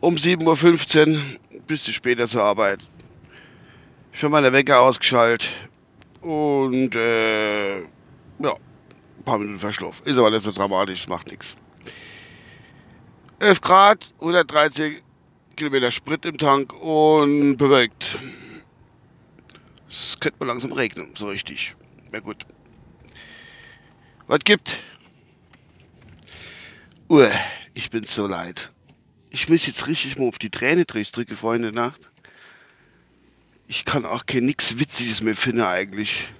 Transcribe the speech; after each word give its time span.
um 0.00 0.16
7.15 0.16 1.14
Uhr 1.14 1.20
bis 1.66 1.84
zu 1.84 1.92
später 1.92 2.26
zur 2.26 2.42
Arbeit. 2.42 2.80
Ich 4.12 4.22
habe 4.22 4.32
meine 4.32 4.52
Wecker 4.52 4.80
ausgeschaltet 4.80 5.50
und 6.20 6.94
äh, 6.94 7.80
ja, 7.80 8.56
ein 9.20 9.24
paar 9.24 9.38
Minuten 9.38 9.58
verschlafen. 9.58 10.04
Ist 10.06 10.18
aber 10.18 10.30
nicht 10.30 10.42
so 10.42 10.50
dramatisch, 10.50 11.06
macht 11.06 11.30
nichts. 11.30 11.56
11 13.38 13.60
Grad, 13.60 14.14
130 14.20 15.02
Kilometer 15.56 15.90
Sprit 15.90 16.24
im 16.24 16.38
Tank 16.38 16.72
und 16.72 17.56
bewölkt. 17.56 18.18
Es 19.88 20.18
könnte 20.20 20.38
mal 20.40 20.46
langsam 20.46 20.72
regnen, 20.72 21.14
so 21.16 21.28
richtig. 21.28 21.74
Ja 22.12 22.20
gut. 22.20 22.46
Was 24.26 24.40
gibt? 24.40 24.78
Uah, 27.08 27.32
ich 27.74 27.90
bin 27.90 28.04
so 28.04 28.26
leid. 28.26 28.70
Ich 29.30 29.48
muss 29.48 29.66
jetzt 29.66 29.86
richtig 29.86 30.18
mal 30.18 30.28
auf 30.28 30.38
die 30.38 30.50
Träne 30.50 30.84
drücken, 30.84 31.36
Freunde, 31.36 31.72
Nacht. 31.72 32.00
Ich 33.66 33.84
kann 33.84 34.04
auch 34.04 34.26
kein 34.26 34.44
nix 34.44 34.78
Witziges 34.78 35.22
mehr 35.22 35.36
finden 35.36 35.62
eigentlich. 35.62 36.32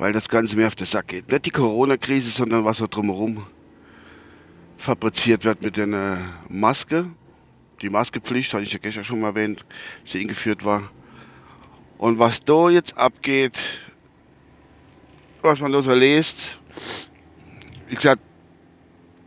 Weil 0.00 0.14
das 0.14 0.30
Ganze 0.30 0.56
mir 0.56 0.66
auf 0.66 0.74
den 0.74 0.86
Sack 0.86 1.08
geht. 1.08 1.30
Nicht 1.30 1.44
die 1.44 1.50
Corona-Krise, 1.50 2.30
sondern 2.30 2.64
was 2.64 2.78
da 2.78 2.86
drumherum 2.86 3.44
fabriziert 4.78 5.44
wird 5.44 5.60
mit 5.60 5.76
der 5.76 6.20
Maske. 6.48 7.04
Die 7.82 7.90
Maskepflicht, 7.90 8.54
hatte 8.54 8.62
ich 8.62 8.72
ja 8.72 8.78
gestern 8.78 9.04
schon 9.04 9.20
mal 9.20 9.26
erwähnt, 9.26 9.66
sie 10.04 10.20
eingeführt 10.20 10.64
war. 10.64 10.90
Und 11.98 12.18
was 12.18 12.42
da 12.42 12.70
jetzt 12.70 12.96
abgeht, 12.96 13.58
was 15.42 15.60
man 15.60 15.70
da 15.70 15.82
so 15.82 15.92
liest, 15.92 16.58
wie 17.88 17.96
gesagt, 17.96 18.22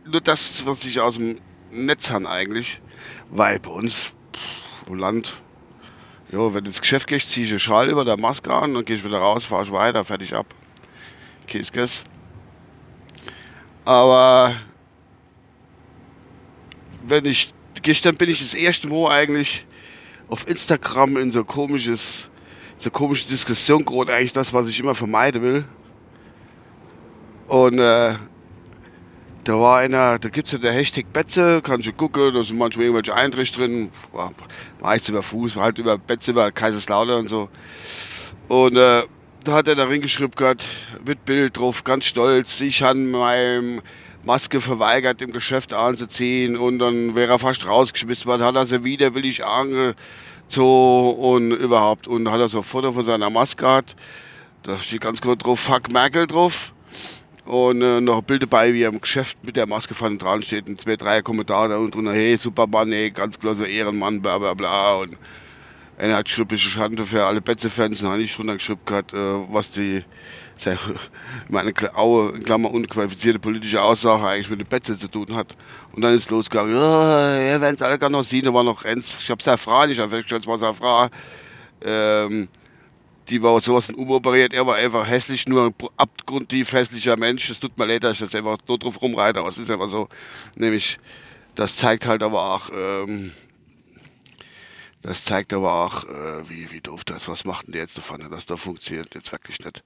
nur 0.04 0.22
das, 0.22 0.66
was 0.66 0.84
ich 0.86 0.98
aus 0.98 1.18
dem 1.18 1.38
Netz 1.70 2.10
habe 2.10 2.28
eigentlich, 2.28 2.80
weil 3.30 3.60
bei 3.60 3.70
uns 3.70 4.12
pff, 4.32 4.88
im 4.88 4.96
Land, 4.96 5.40
ja, 6.32 6.52
wenn 6.52 6.64
du 6.64 6.70
ins 6.70 6.80
Geschäft 6.80 7.06
gehst, 7.06 7.30
ziehe 7.30 7.46
ich 7.46 7.52
einen 7.52 7.60
Schal 7.60 7.88
über 7.88 8.04
der 8.04 8.16
Maske 8.16 8.52
an, 8.52 8.84
gehe 8.84 8.96
ich 8.96 9.04
wieder 9.04 9.18
raus, 9.18 9.44
fahre 9.44 9.62
ich 9.62 9.70
weiter, 9.70 10.04
fertig 10.04 10.34
ab. 10.34 10.52
Kiss. 11.46 12.04
Aber 13.84 14.54
wenn 17.06 17.24
ich, 17.26 17.52
gestern 17.82 18.16
bin 18.16 18.30
ich 18.30 18.38
das 18.40 18.54
erste 18.54 18.88
Mal 18.88 19.10
eigentlich 19.10 19.66
auf 20.28 20.48
Instagram 20.48 21.16
in 21.18 21.32
so 21.32 21.44
komisches, 21.44 22.28
so 22.78 22.90
komische 22.90 23.28
Diskussion 23.28 23.84
gerade 23.84 24.14
eigentlich 24.14 24.32
das, 24.32 24.52
was 24.52 24.68
ich 24.68 24.80
immer 24.80 24.94
vermeiden 24.94 25.42
will. 25.42 25.64
Und 27.46 27.78
äh, 27.78 28.16
da 29.44 29.60
war 29.60 29.78
einer, 29.80 30.18
da 30.18 30.28
gibt 30.30 30.48
es 30.48 30.52
ja 30.52 30.58
der 30.58 30.72
Hashtag 30.72 31.12
Betze, 31.12 31.60
kannst 31.62 31.86
du 31.86 31.92
gucken, 31.92 32.32
da 32.32 32.42
sind 32.42 32.56
manchmal 32.56 32.86
irgendwelche 32.86 33.14
Einträge 33.14 33.52
drin, 33.52 33.90
meist 34.80 35.08
über 35.10 35.22
Fuß, 35.22 35.56
halt 35.56 35.78
über 35.78 35.98
Betze, 35.98 36.30
über 36.30 36.50
Kaiserslautern 36.50 37.20
und 37.20 37.28
so. 37.28 37.50
Und 38.48 38.76
äh, 38.76 39.02
da 39.44 39.52
hat 39.52 39.68
er 39.68 39.74
da 39.74 39.84
reingeschrieben 39.84 40.34
gehabt, 40.34 40.64
mit 41.04 41.24
Bild 41.24 41.58
drauf, 41.58 41.84
ganz 41.84 42.06
stolz, 42.06 42.60
ich 42.60 42.82
habe 42.82 42.98
meinem 42.98 43.82
Maske 44.24 44.60
verweigert, 44.60 45.20
im 45.20 45.32
Geschäft 45.32 45.74
anzuziehen 45.74 46.56
und 46.56 46.78
dann 46.78 47.14
wäre 47.14 47.32
er 47.32 47.38
fast 47.38 47.66
rausgeschmissen. 47.66 48.26
Worden, 48.26 48.42
hat 48.42 48.56
er 48.56 48.64
sie 48.64 48.84
widerwillig 48.84 49.44
angezogen 49.44 51.18
und 51.18 51.52
überhaupt. 51.52 52.06
Und 52.08 52.30
hat 52.30 52.40
er 52.40 52.48
so 52.48 52.58
ein 52.58 52.64
Foto 52.64 52.92
von 52.92 53.04
seiner 53.04 53.28
Maske 53.28 53.62
gehabt, 53.62 53.96
da 54.62 54.80
steht 54.80 55.02
ganz 55.02 55.20
kurz 55.20 55.42
drauf, 55.42 55.60
fuck 55.60 55.92
Merkel 55.92 56.26
drauf. 56.26 56.72
Und 57.44 57.82
äh, 57.82 58.00
noch 58.00 58.18
ein 58.18 58.24
Bild 58.24 58.42
dabei, 58.42 58.72
wie 58.72 58.82
er 58.82 58.88
im 58.88 59.02
Geschäft 59.02 59.36
mit 59.42 59.56
der 59.56 59.66
Maske 59.66 59.92
vorne 59.92 60.16
dran 60.16 60.42
steht 60.42 60.66
und 60.66 60.80
zwei, 60.80 60.96
drei 60.96 61.20
Kommentare 61.20 61.68
da 61.68 61.76
unten 61.76 61.92
drunter, 61.92 62.14
hey, 62.14 62.38
Supermann, 62.38 62.90
ey, 62.90 63.10
ganz 63.10 63.38
klasse 63.38 63.66
Ehrenmann, 63.66 64.22
bla 64.22 64.38
bla 64.38 64.54
bla 64.54 64.94
und 64.94 65.18
einer 65.98 66.16
hat 66.16 66.26
geschrieben, 66.26 66.54
ist 66.54 66.62
Schande 66.62 67.06
für 67.06 67.24
alle 67.24 67.40
Betze-Fans, 67.40 68.02
habe 68.02 68.22
ich 68.22 68.34
drunter 68.34 68.54
geschrieben 68.54 68.80
gehabt, 68.84 69.12
äh, 69.12 69.16
was 69.16 69.70
die, 69.70 70.04
meine 71.48 71.72
Aue, 71.94 72.38
Klammer, 72.40 72.70
unqualifizierte 72.70 73.38
politische 73.38 73.82
Aussage 73.82 74.26
eigentlich 74.26 74.50
mit 74.50 74.60
den 74.60 74.66
Betze 74.66 74.98
zu 74.98 75.08
tun 75.08 75.34
hat. 75.34 75.56
Und 75.92 76.02
dann 76.02 76.14
ist 76.14 76.30
losgegangen, 76.30 76.74
ja, 76.74 77.38
ihr 77.38 77.60
werdet 77.60 77.80
es 77.80 77.86
alle 77.86 77.98
gar 77.98 78.10
noch 78.10 78.24
sehen, 78.24 78.44
da 78.44 78.54
war 78.54 78.64
noch 78.64 78.84
eins, 78.84 79.18
ich 79.20 79.30
habe 79.30 79.44
erfahren, 79.44 79.90
ich 79.90 79.98
habe 79.98 80.10
festgestellt, 80.10 80.42
es 80.42 80.48
war 80.48 80.58
seine 80.58 80.74
Frau, 80.74 81.08
ähm, 81.82 82.48
die 83.28 83.42
war 83.42 83.58
sowas 83.60 83.88
in 83.88 83.94
umoperiert, 83.94 84.52
er 84.52 84.66
war 84.66 84.76
einfach 84.76 85.06
hässlich, 85.06 85.46
nur 85.46 85.66
ein 85.66 85.74
abgrundtief 85.96 86.72
hässlicher 86.72 87.16
Mensch. 87.16 87.48
Es 87.48 87.60
tut 87.60 87.76
mir 87.78 87.86
leid, 87.86 88.04
dass 88.04 88.14
ich 88.14 88.18
das 88.20 88.34
einfach 88.34 88.58
so 88.66 88.76
drauf 88.76 89.00
rumreite, 89.00 89.38
aber 89.38 89.48
es 89.48 89.58
ist 89.58 89.70
einfach 89.70 89.88
so. 89.88 90.08
Nämlich, 90.56 90.98
das 91.54 91.76
zeigt 91.76 92.06
halt 92.06 92.22
aber 92.22 92.54
auch, 92.54 92.70
ähm, 92.74 93.32
das 95.04 95.22
zeigt 95.22 95.52
aber 95.52 95.72
auch, 95.72 96.04
äh, 96.04 96.48
wie, 96.48 96.70
wie 96.72 96.80
doof 96.80 97.04
das, 97.04 97.28
was 97.28 97.44
macht 97.44 97.66
denn 97.66 97.72
der 97.72 97.82
jetzt 97.82 97.96
davon, 97.96 98.28
das 98.30 98.60
funktioniert 98.60 99.14
jetzt 99.14 99.30
wirklich 99.30 99.64
nicht. 99.64 99.84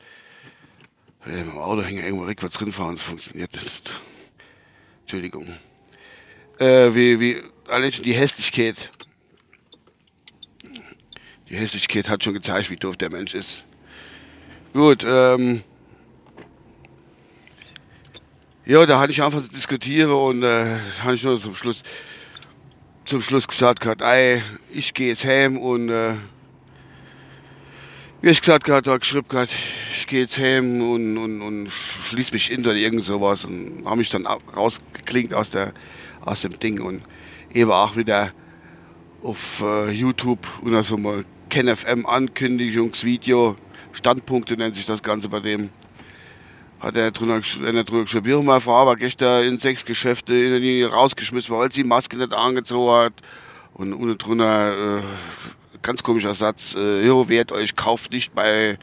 Wenn 1.24 1.38
ich 1.40 1.44
mit 1.44 1.54
dem 1.54 1.60
Auto 1.60 1.82
hänge, 1.82 2.02
irgendwo 2.02 2.24
rückwärts 2.24 2.56
drinfahren, 2.56 2.94
das 2.94 3.04
funktioniert 3.04 3.52
nicht. 3.52 4.00
Entschuldigung. 5.02 5.48
Äh, 6.58 6.94
wie, 6.94 7.20
wie, 7.20 7.42
allein 7.66 7.92
schon 7.92 8.04
die 8.04 8.14
Hässlichkeit 8.14 8.90
die 11.48 11.56
Hässlichkeit 11.56 12.10
hat 12.10 12.22
schon 12.22 12.34
gezeigt, 12.34 12.70
wie 12.70 12.76
doof 12.76 12.96
der 12.96 13.10
Mensch 13.10 13.34
ist. 13.34 13.64
Gut, 14.74 15.02
ähm. 15.06 15.62
Ja, 18.66 18.84
da 18.84 19.00
hatte 19.00 19.12
ich 19.12 19.22
einfach 19.22 19.42
zu 19.42 19.48
diskutieren 19.48 20.10
und 20.10 20.42
äh, 20.42 20.78
habe 21.02 21.14
ich 21.14 21.22
nur 21.22 21.40
zum 21.40 21.54
Schluss, 21.54 21.82
zum 23.08 23.22
Schluss 23.22 23.48
gesagt 23.48 23.80
gehabt, 23.80 24.02
ey, 24.02 24.42
ich 24.70 24.92
gehe 24.92 25.08
jetzt 25.08 25.24
heim 25.24 25.56
und 25.56 25.88
äh, 25.88 26.12
wie 28.20 28.28
ich 28.28 28.40
gesagt 28.40 28.64
gehabt, 28.64 28.86
habe 28.86 28.98
geschrieben 28.98 29.26
gehabt, 29.26 29.50
ich 29.94 30.06
gehe 30.06 30.20
jetzt 30.20 30.38
heim 30.38 30.82
und, 30.82 31.16
und, 31.16 31.40
und 31.40 31.70
schließe 31.70 32.34
mich 32.34 32.50
in 32.50 32.60
oder 32.60 32.74
irgend 32.74 33.04
sowas 33.04 33.46
und 33.46 33.82
habe 33.86 33.96
mich 33.96 34.10
dann 34.10 34.26
rausgeklingt 34.26 35.32
aus, 35.32 35.48
der, 35.48 35.72
aus 36.20 36.42
dem 36.42 36.58
Ding 36.58 36.82
und 36.82 37.02
eben 37.54 37.70
auch 37.70 37.96
wieder 37.96 38.32
auf 39.22 39.62
äh, 39.62 39.90
YouTube 39.90 40.46
und 40.60 40.74
also 40.74 40.98
mal 40.98 41.24
KenFM 41.48 42.04
Ankündigungsvideo, 42.04 43.56
Standpunkte 43.92 44.54
nennt 44.58 44.74
sich 44.74 44.84
das 44.84 45.02
Ganze 45.02 45.30
bei 45.30 45.40
dem. 45.40 45.70
Hat 46.80 46.96
er 46.96 47.04
er 47.04 47.10
drunter 47.10 47.40
geschrieben, 47.40 48.28
ja, 48.28 48.40
meine 48.40 48.60
Frau 48.60 48.86
war 48.86 48.96
gestern 48.96 49.44
in 49.44 49.58
sechs 49.58 49.84
Geschäfte 49.84 50.32
in 50.34 50.54
Linie 50.54 50.86
rausgeschmissen, 50.86 51.54
weil 51.56 51.72
sie 51.72 51.82
die 51.82 51.88
Maske 51.88 52.16
nicht 52.16 52.32
angezogen 52.32 52.92
hat. 52.92 53.14
Und 53.74 53.92
unten 53.92 54.16
drunter, 54.18 54.98
äh, 54.98 55.02
ganz 55.82 56.02
komischer 56.02 56.34
Satz, 56.34 56.74
äh, 56.76 57.04
jo, 57.04 57.28
wehrt 57.28 57.50
euch, 57.52 57.74
kauft 57.74 58.12
nicht 58.12 58.34
bei 58.34 58.78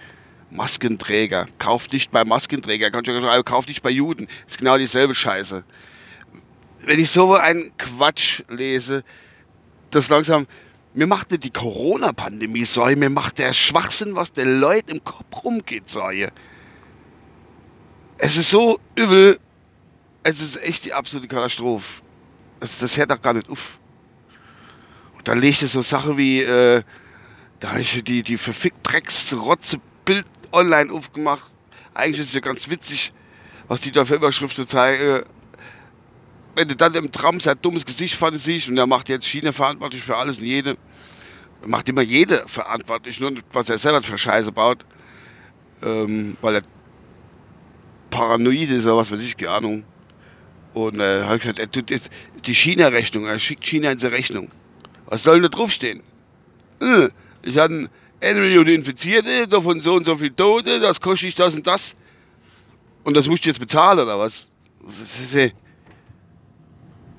Maskenträger. 0.51 1.47
Kauft 1.57 1.93
nicht 1.93 2.11
bei 2.11 2.25
Maskenträger. 2.25 2.91
Kann 2.91 3.03
ich 3.03 3.09
ja 3.09 3.19
schreiben, 3.19 3.45
kauft 3.45 3.69
nicht 3.69 3.81
bei 3.81 3.89
Juden. 3.89 4.27
Ist 4.47 4.57
genau 4.57 4.77
dieselbe 4.77 5.15
Scheiße. 5.15 5.63
Wenn 6.81 6.99
ich 6.99 7.11
so 7.11 7.33
einen 7.33 7.75
Quatsch 7.77 8.43
lese, 8.49 9.03
das 9.89 10.09
langsam, 10.09 10.47
mir 10.93 11.07
macht 11.07 11.31
nicht 11.31 11.43
die 11.43 11.51
Corona-Pandemie 11.51 12.65
Sorge, 12.65 12.95
mir 12.95 13.09
macht 13.09 13.37
der 13.37 13.53
Schwachsinn, 13.53 14.15
was 14.15 14.33
den 14.33 14.59
Leuten 14.59 14.91
im 14.91 15.03
Kopf 15.03 15.43
rumgeht, 15.43 15.89
Sorge. 15.89 16.31
Es 18.17 18.37
ist 18.37 18.49
so 18.49 18.79
übel, 18.95 19.39
es 20.23 20.41
ist 20.41 20.61
echt 20.61 20.85
die 20.85 20.93
absolute 20.93 21.27
Katastrophe. 21.27 22.01
Das, 22.59 22.77
das 22.77 22.97
hört 22.97 23.11
doch 23.11 23.21
gar 23.21 23.33
nicht 23.33 23.49
auf. 23.49 23.79
Und 25.17 25.27
dann 25.27 25.39
legt 25.39 25.61
es 25.61 25.73
so 25.73 25.81
Sachen 25.81 26.17
wie, 26.17 26.41
äh, 26.41 26.83
da 27.59 27.71
habe 27.71 27.81
ich 27.81 28.03
die, 28.03 28.23
die 28.23 28.37
verfickt 28.37 28.77
Drecks-Rotze 28.83 29.79
Bild 30.05 30.25
online 30.51 30.91
aufgemacht. 30.91 31.51
Eigentlich 31.93 32.21
ist 32.21 32.27
es 32.29 32.35
ja 32.35 32.41
ganz 32.41 32.69
witzig, 32.69 33.11
was 33.67 33.81
die 33.81 33.91
da 33.91 34.05
für 34.05 34.15
Überschriften 34.15 34.67
zeigen 34.67 35.23
wenn 36.55 36.67
du 36.67 36.75
dann 36.75 36.95
im 36.95 37.11
Tram 37.11 37.39
sein 37.39 37.57
dummes 37.61 37.85
Gesicht 37.85 38.15
vor 38.15 38.35
siehst 38.37 38.69
und 38.69 38.77
er 38.77 38.87
macht 38.87 39.09
jetzt 39.09 39.25
China 39.25 39.51
verantwortlich 39.51 40.03
für 40.03 40.15
alles 40.15 40.39
und 40.39 40.45
jede, 40.45 40.77
macht 41.65 41.89
immer 41.89 42.01
jede 42.01 42.43
verantwortlich, 42.47 43.19
nur 43.19 43.33
was 43.51 43.69
er 43.69 43.77
selber 43.77 44.01
für 44.01 44.17
Scheiße 44.17 44.51
baut, 44.51 44.85
ähm, 45.83 46.37
weil 46.41 46.55
er 46.55 46.61
paranoid 48.15 48.69
ist 48.69 48.85
oder 48.85 48.97
was 48.97 49.11
weiß 49.11 49.23
ich, 49.23 49.35
keine 49.37 49.51
Ahnung. 49.51 49.83
Und 50.73 50.99
äh, 50.99 51.37
gesagt, 51.37 51.59
er 51.59 51.71
tut 51.71 51.89
jetzt 51.89 52.09
die 52.45 52.53
China-Rechnung, 52.53 53.25
er 53.25 53.39
schickt 53.39 53.63
China 53.65 53.91
in 53.91 53.97
seine 53.97 54.13
Rechnung. 54.13 54.49
Was 55.05 55.23
soll 55.23 55.35
denn 55.35 55.43
da 55.43 55.57
draufstehen? 55.57 56.01
Äh, 56.81 57.09
ich 57.43 57.57
hatte 57.57 57.89
eine 58.21 58.39
Million 58.39 58.67
Infizierte, 58.67 59.47
davon 59.47 59.81
so 59.81 59.93
und 59.95 60.05
so 60.05 60.15
viele 60.17 60.35
Tote, 60.35 60.79
das 60.79 60.99
kostet 60.99 61.29
ich 61.29 61.35
das 61.35 61.55
und 61.55 61.67
das. 61.67 61.95
Und 63.03 63.15
das 63.15 63.27
musst 63.27 63.45
du 63.45 63.49
jetzt 63.49 63.59
bezahlen 63.59 63.99
oder 63.99 64.17
was? 64.17 64.49
Das 64.83 65.19
ist, 65.19 65.35
äh, 65.35 65.51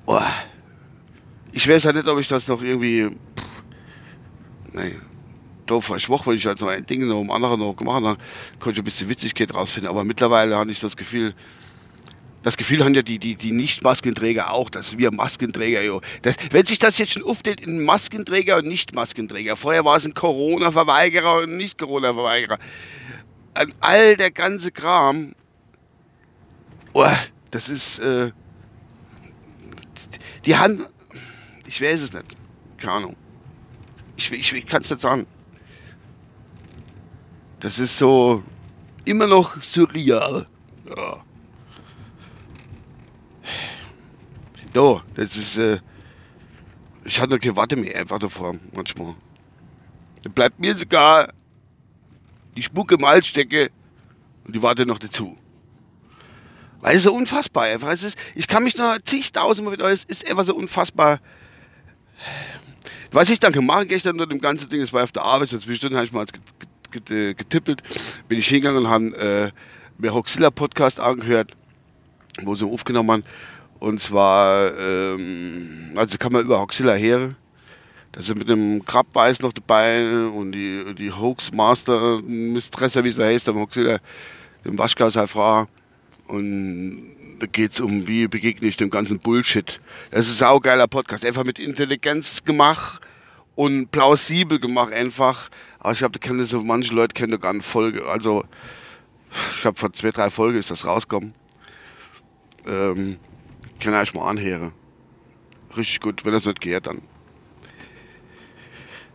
oh. 0.05 0.19
Ich 1.51 1.67
weiß 1.67 1.85
ja 1.85 1.93
nicht, 1.93 2.07
ob 2.07 2.19
ich 2.19 2.27
das 2.27 2.47
noch 2.47 2.61
irgendwie. 2.61 3.09
Pff, 3.09 4.73
nee. 4.73 4.95
Da 5.67 5.81
vor 5.81 5.95
einer 5.95 6.07
Woche, 6.07 6.31
wenn 6.31 6.37
ich 6.37 6.45
halt 6.45 6.59
so 6.59 6.67
ein 6.67 6.85
Ding 6.85 7.07
noch 7.07 7.19
um 7.19 7.29
andere 7.29 7.57
noch 7.57 7.75
gemacht 7.75 8.03
habe, 8.03 8.17
konnte 8.59 8.77
ich 8.77 8.81
ein 8.81 8.85
bisschen 8.85 9.09
Witzigkeit 9.09 9.53
rausfinden. 9.53 9.89
Aber 9.89 10.03
mittlerweile 10.03 10.55
habe 10.55 10.71
ich 10.71 10.79
das 10.79 10.97
Gefühl, 10.97 11.33
das 12.43 12.55
Gefühl 12.55 12.83
haben 12.83 12.93
ja 12.93 13.01
die, 13.01 13.19
die, 13.19 13.35
die 13.35 13.51
Nicht-Maskenträger 13.51 14.51
auch, 14.53 14.69
dass 14.69 14.97
wir 14.97 15.11
Maskenträger, 15.11 15.81
jo. 15.81 16.01
Das, 16.21 16.37
wenn 16.51 16.65
sich 16.65 16.79
das 16.79 16.97
jetzt 16.97 17.11
schon 17.11 17.23
aufteilt 17.23 17.59
in 17.59 17.83
Maskenträger 17.83 18.57
und 18.57 18.67
Nicht-Maskenträger, 18.67 19.57
vorher 19.57 19.83
war 19.83 19.97
es 19.97 20.05
ein 20.05 20.13
Corona-Verweigerer 20.13 21.41
und 21.41 21.57
Nicht-Corona-Verweigerer. 21.57 22.57
An 23.53 23.73
all 23.81 24.15
der 24.15 24.31
ganze 24.31 24.71
Kram, 24.71 25.35
oh, 26.93 27.05
das 27.51 27.69
ist, 27.69 27.99
äh, 27.99 28.31
die 30.45 30.55
Hand, 30.55 30.87
ich 31.65 31.81
weiß 31.81 32.01
es 32.01 32.13
nicht, 32.13 32.37
keine 32.77 32.93
Ahnung. 32.93 33.15
Ich, 34.15 34.31
ich, 34.31 34.53
ich 34.53 34.65
kann 34.65 34.81
es 34.81 34.89
nicht 34.89 35.01
sagen. 35.01 35.27
Das 37.59 37.79
ist 37.79 37.97
so 37.97 38.43
immer 39.05 39.27
noch 39.27 39.61
surreal. 39.61 40.45
Ja. 40.87 41.23
Da, 44.73 45.03
das 45.15 45.37
ist, 45.37 45.57
äh, 45.57 45.79
ich 47.03 47.19
hatte 47.19 47.39
keine 47.39 47.55
Warte 47.55 47.75
mehr 47.75 47.95
einfach 47.95 48.19
davor, 48.19 48.55
manchmal. 48.73 49.15
Da 50.23 50.29
bleibt 50.29 50.59
mir 50.59 50.75
sogar 50.75 51.33
die 52.55 52.61
Spucke 52.61 52.95
im 52.95 53.05
Hals 53.05 53.27
stecke 53.27 53.71
und 54.45 54.55
die 54.55 54.61
Warte 54.61 54.85
noch 54.85 54.99
dazu. 54.99 55.37
Weil 56.81 56.97
es 56.97 57.03
so 57.03 57.13
unfassbar 57.13 57.63
einfach 57.63 57.89
es 57.89 58.03
ist. 58.03 58.17
Ich 58.35 58.47
kann 58.47 58.63
mich 58.63 58.77
noch 58.77 58.97
zigtausendmal 59.03 59.73
wieder, 59.73 59.89
es 59.89 60.03
ist 60.03 60.27
einfach 60.29 60.45
so 60.45 60.55
unfassbar. 60.55 61.19
Was 63.11 63.29
ich 63.29 63.39
dann 63.39 63.53
gemacht 63.53 63.77
habe 63.77 63.87
gestern 63.87 64.13
unter 64.13 64.27
dem 64.27 64.41
ganzen 64.41 64.69
Ding, 64.69 64.81
das 64.81 64.93
war 64.93 65.03
auf 65.03 65.11
der 65.11 65.23
Arbeit, 65.23 65.49
so 65.49 65.57
zwischendurch 65.57 65.95
habe 65.95 66.05
ich 66.05 66.11
mal 66.11 66.25
getippelt, 67.05 67.81
bin 68.27 68.39
ich 68.39 68.47
hingegangen 68.47 68.85
und 68.85 68.89
habe 68.89 69.05
äh, 69.17 69.51
mir 69.97 70.13
Hoxilla 70.13 70.49
Podcast 70.51 70.99
angehört, 70.99 71.55
wo 72.43 72.55
sie 72.55 72.65
aufgenommen 72.65 73.11
haben. 73.11 73.23
Und 73.79 73.99
zwar, 73.99 74.77
ähm, 74.77 75.91
also 75.95 76.17
kann 76.17 76.31
man 76.33 76.43
über 76.43 76.59
Hoxilla 76.59 76.93
her. 76.93 77.35
Da 78.11 78.21
sind 78.21 78.39
mit 78.39 78.49
dem 78.49 78.83
Krabbeis 78.85 79.41
noch 79.41 79.53
dabei 79.53 80.27
und 80.27 80.51
die, 80.51 80.95
die 80.95 81.11
Hoaxmaster 81.11 82.21
Mistresse, 82.21 83.03
wie 83.03 83.11
sie 83.11 83.23
heißt, 83.23 83.47
am 83.49 83.57
Hoxilla, 83.57 83.99
dem 84.65 84.77
Waschgasfrau. 84.77 85.67
Und 86.27 87.15
da 87.39 87.45
geht 87.45 87.73
es 87.73 87.79
um, 87.79 88.07
wie 88.07 88.27
begegne 88.27 88.67
ich 88.67 88.77
dem 88.77 88.89
ganzen 88.89 89.19
Bullshit. 89.19 89.79
Das 90.11 90.27
ist 90.27 90.33
ein 90.33 90.47
saugeiler 90.47 90.87
Podcast. 90.87 91.25
Einfach 91.25 91.43
mit 91.43 91.59
Intelligenz 91.59 92.43
gemacht 92.43 93.01
und 93.55 93.91
plausibel 93.91 94.59
gemacht 94.59 94.93
einfach. 94.93 95.49
Aber 95.87 95.93
ich 95.93 95.99
glaube, 95.99 96.19
da 96.19 96.27
kennen 96.27 96.43
so 96.43 96.59
manche 96.59 96.93
Leute 96.93 97.13
kennen 97.13 97.31
da 97.31 97.37
gar 97.37 97.51
eine 97.51 97.61
Folge. 97.61 98.05
Also, 98.07 98.43
ich 99.53 99.61
glaube, 99.61 99.79
vor 99.79 99.93
zwei, 99.93 100.11
drei 100.11 100.29
Folgen 100.29 100.57
ist 100.57 100.69
das 100.69 100.85
rausgekommen. 100.85 101.33
Ähm, 102.67 103.17
kann 103.79 103.93
ich 103.93 103.99
euch 104.01 104.13
mal 104.13 104.29
anhören. 104.29 104.73
Richtig 105.77 106.01
gut, 106.01 106.25
wenn 106.25 106.33
das 106.33 106.43
nicht 106.43 106.59
geht, 106.59 106.87
dann. 106.87 107.01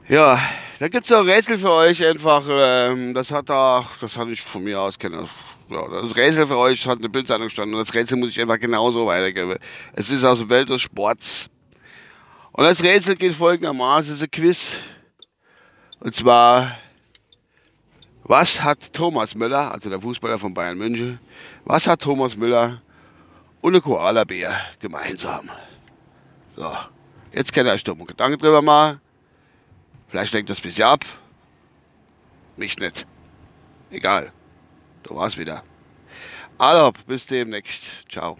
Ja, 0.08 0.40
da 0.78 0.88
gibt 0.88 1.04
es 1.04 1.12
auch 1.12 1.26
Rätsel 1.26 1.58
für 1.58 1.72
euch 1.72 2.02
einfach. 2.06 2.46
Ähm, 2.48 3.12
das 3.12 3.32
hat 3.32 3.50
da, 3.50 3.86
das 4.00 4.16
hatte 4.16 4.30
ich 4.30 4.40
von 4.40 4.64
mir 4.64 4.80
aus 4.80 4.98
kennen. 4.98 5.28
Ja, 5.68 6.00
das 6.00 6.16
Rätsel 6.16 6.46
für 6.46 6.56
euch 6.56 6.86
hat 6.86 7.00
eine 7.00 7.10
Bildzeitung 7.10 7.48
gestanden 7.48 7.74
und 7.74 7.86
das 7.86 7.94
Rätsel 7.94 8.16
muss 8.16 8.30
ich 8.30 8.40
einfach 8.40 8.58
genauso 8.58 9.06
weitergeben. 9.06 9.58
Es 9.92 10.08
ist 10.08 10.24
aus 10.24 10.38
der 10.38 10.48
Welt 10.48 10.70
des 10.70 10.80
Sports. 10.80 11.50
Und 12.52 12.64
das 12.64 12.82
Rätsel 12.82 13.14
geht 13.14 13.34
folgendermaßen: 13.34 14.14
es 14.14 14.22
ist 14.22 14.22
ein 14.22 14.30
Quiz. 14.30 14.78
Und 16.02 16.16
zwar, 16.16 16.78
was 18.24 18.60
hat 18.60 18.92
Thomas 18.92 19.36
Müller, 19.36 19.70
also 19.70 19.88
der 19.88 20.00
Fußballer 20.00 20.36
von 20.36 20.52
Bayern 20.52 20.76
München, 20.76 21.20
was 21.64 21.86
hat 21.86 22.02
Thomas 22.02 22.36
Müller 22.36 22.82
und 23.60 23.76
ein 23.76 23.80
Koalabär 23.80 24.60
gemeinsam? 24.80 25.48
So, 26.56 26.76
jetzt 27.32 27.52
könnt 27.52 27.68
ihr 27.68 27.72
euch 27.72 27.86
mal 27.86 28.04
Gedanken 28.04 28.36
drüber 28.36 28.62
machen. 28.62 29.00
Vielleicht 30.08 30.32
lenkt 30.32 30.50
das 30.50 30.58
ein 30.58 30.62
bisschen 30.62 30.86
ab. 30.86 31.04
Mich 32.56 32.76
nicht. 32.80 33.06
Egal. 33.90 34.32
Da 35.04 35.14
war's 35.14 35.38
wieder. 35.38 35.62
Also, 36.58 36.92
bis 37.06 37.28
demnächst. 37.28 38.10
Ciao. 38.10 38.36